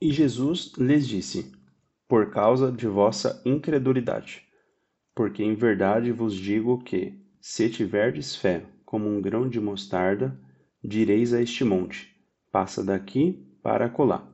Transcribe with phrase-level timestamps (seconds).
[0.00, 1.52] E Jesus lhes disse:
[2.08, 4.42] Por causa de vossa incredulidade.
[5.14, 10.40] Porque em verdade vos digo que, se tiverdes fé como um grão de mostarda,
[10.82, 12.16] direis a este monte:
[12.50, 14.26] Passa daqui para acolá,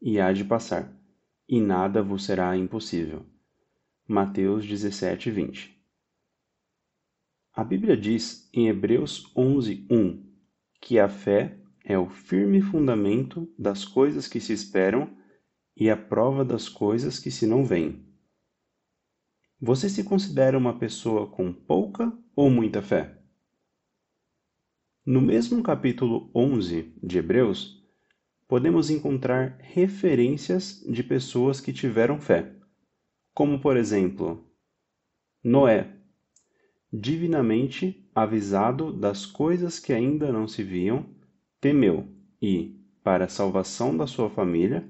[0.00, 0.92] e há de passar,
[1.48, 3.24] e nada vos será impossível.
[4.08, 5.80] Mateus 17, 20
[7.54, 10.32] A Bíblia diz em Hebreus 11, 1
[10.80, 15.16] que a fé é o firme fundamento das coisas que se esperam
[15.76, 18.06] e a prova das coisas que se não veem.
[19.60, 23.18] Você se considera uma pessoa com pouca ou muita fé?
[25.04, 27.82] No mesmo capítulo 11 de Hebreus,
[28.46, 32.54] podemos encontrar referências de pessoas que tiveram fé,
[33.34, 34.46] como por exemplo,
[35.42, 35.96] Noé,
[36.92, 41.06] divinamente avisado das coisas que ainda não se viam,
[41.62, 42.08] temeu
[42.42, 44.84] e, para a salvação da sua família,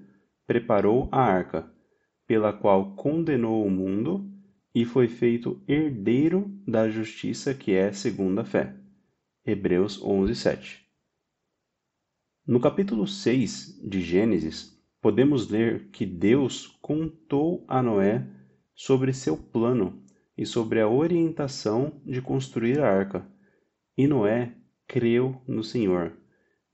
[0.46, 1.70] preparou a arca,
[2.26, 4.26] pela qual condenou o mundo
[4.74, 8.74] e foi feito herdeiro da justiça que é segundo a fé.
[9.44, 10.88] Hebreus 11, 7.
[12.46, 18.26] No capítulo 6 de Gênesis, podemos ler que Deus contou a Noé
[18.74, 20.02] sobre seu plano
[20.38, 23.30] e sobre a orientação de construir a arca.
[23.94, 24.56] E Noé
[24.86, 26.16] creu no Senhor,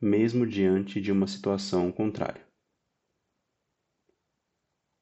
[0.01, 2.47] mesmo diante de uma situação contrária.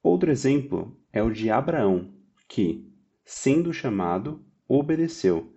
[0.03, 2.15] Outro exemplo é o de Abraão,
[2.49, 2.93] que,
[3.25, 5.53] sendo chamado, obedeceu,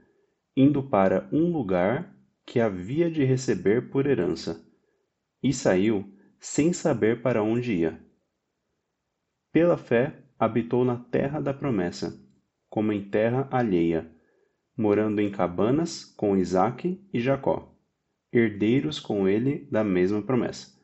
[0.56, 4.66] indo para um lugar que havia de receber por herança
[5.42, 8.04] e saiu sem saber para onde ia.
[9.52, 12.20] Pela fé, habitou na terra da promessa,
[12.70, 14.10] como em terra alheia,
[14.76, 17.78] morando em cabanas com Isaque e Jacó,
[18.32, 20.78] herdeiros com ele da mesma promessa.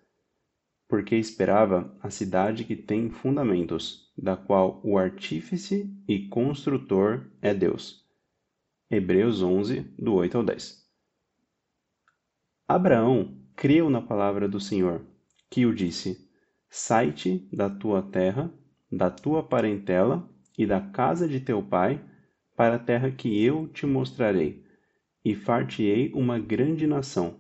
[0.88, 8.06] Porque esperava a cidade que tem fundamentos, da qual o artífice e construtor é Deus.
[8.90, 10.86] Hebreus 11, do 8 ao 10.
[12.68, 15.06] Abraão creu na palavra do Senhor,
[15.50, 16.30] que o disse:
[16.70, 18.52] Sai-te da tua terra,
[18.92, 20.28] da tua parentela
[20.58, 22.04] e da casa de teu pai,
[22.56, 24.65] para a terra que eu te mostrarei,
[25.26, 27.40] e far-te-ei uma grande nação,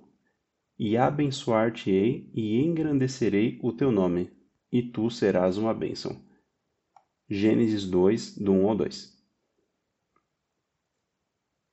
[0.77, 4.31] e abençoar-te-ei e engrandecerei o teu nome,
[4.71, 6.19] e tu serás uma bênção.
[7.29, 9.23] Gênesis 2, do 1 ao 2.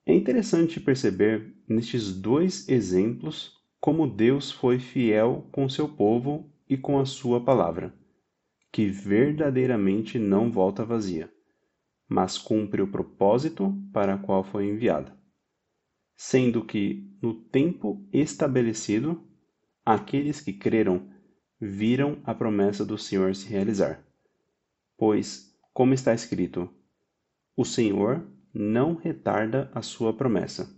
[0.05, 6.99] É interessante perceber nestes dois exemplos como Deus foi fiel com seu povo e com
[6.99, 7.95] a sua palavra,
[8.71, 11.33] que verdadeiramente não volta vazia,
[12.07, 15.22] mas cumpre o propósito para qual foi enviada.
[16.25, 19.21] Sendo que, no tempo estabelecido,
[19.85, 21.11] aqueles que creram
[21.61, 24.07] viram a promessa do Senhor se realizar.
[24.97, 26.71] Pois, como está escrito,
[27.57, 28.25] o Senhor
[28.55, 30.73] não retarda a sua promessa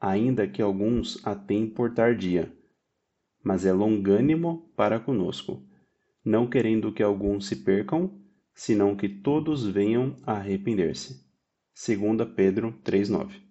[0.00, 2.52] ainda que alguns a têm por tardia.
[3.42, 5.66] Mas é longânimo para conosco,
[6.24, 8.20] não querendo que alguns se percam,
[8.54, 11.26] senão que todos venham a arrepender-se.
[11.74, 13.45] 2 Pedro 3,9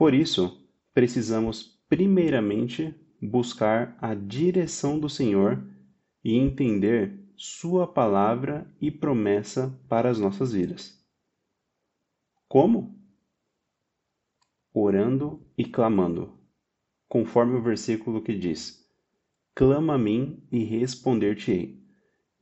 [0.00, 5.62] Por isso, precisamos primeiramente buscar a direção do Senhor
[6.24, 10.98] e entender Sua palavra e promessa para as nossas vidas.
[12.48, 12.98] Como?
[14.72, 16.32] orando e clamando,
[17.06, 18.90] conforme o versículo que diz:
[19.54, 21.78] Clama a mim e responder-te-ei,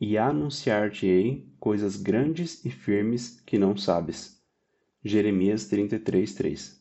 [0.01, 4.41] e anunciar-te-ei coisas grandes e firmes que não sabes.
[5.03, 6.78] Jeremias 33, 3.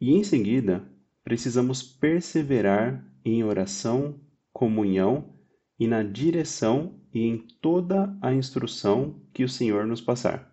[0.00, 0.88] E em seguida,
[1.22, 4.20] precisamos perseverar em oração,
[4.52, 5.36] comunhão
[5.78, 10.50] e na direção e em toda a instrução que o Senhor nos passar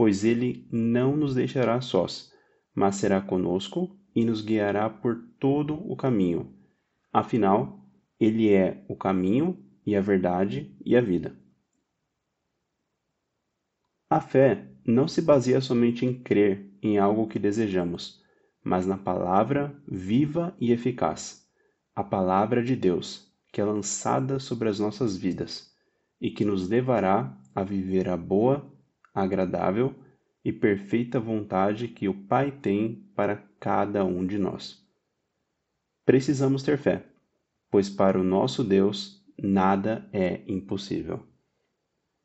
[0.00, 2.32] pois ele não nos deixará sós,
[2.74, 6.56] mas será conosco e nos guiará por todo o caminho.
[7.12, 7.86] Afinal,
[8.18, 11.38] ele é o caminho e a verdade e a vida.
[14.08, 18.24] A fé não se baseia somente em crer em algo que desejamos,
[18.62, 21.46] mas na palavra viva e eficaz,
[21.94, 25.74] a palavra de Deus, que é lançada sobre as nossas vidas
[26.20, 28.70] e que nos levará a viver a boa,
[29.14, 29.94] agradável
[30.44, 34.86] e perfeita vontade que o Pai tem para cada um de nós.
[36.04, 37.04] Precisamos ter fé,
[37.70, 41.20] pois para o nosso Deus nada é impossível.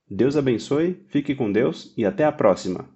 [0.09, 2.94] Deus abençoe, fique com Deus e até a próxima!